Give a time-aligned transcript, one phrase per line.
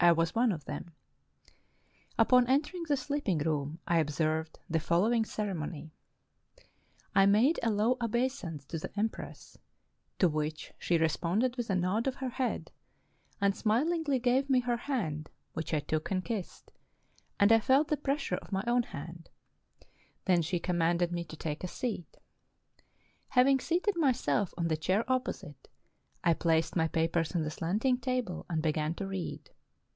[0.00, 0.92] I was one of them.
[2.16, 5.90] Upon entering the sleeping room, I observed the follow ing ceremony:
[7.16, 9.58] I made a low obeisance to the empress,
[10.20, 12.70] to which she responded with a nod of her head,
[13.40, 16.70] and smil ingly gave me her hand, which I took and kissed,
[17.40, 19.30] and I felt the pressure of my own hand;
[20.26, 22.18] then she commanded me to take a seat.
[23.30, 25.66] Having seated myself on the chair opposite,
[26.22, 29.50] I placed my papers on the slanting table and began to read.